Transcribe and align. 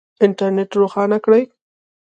انټرنېټ 0.25 0.71
روښانه 0.79 1.17
کړئ 1.25 1.43